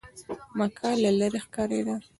مکه 0.57 0.89
له 1.01 1.09
لرې 1.19 1.39
ښکارېده. 1.45 1.95